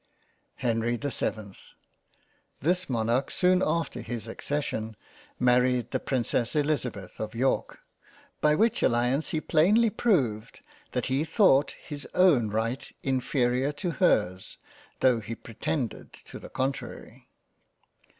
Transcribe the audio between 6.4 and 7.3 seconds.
Elizabeth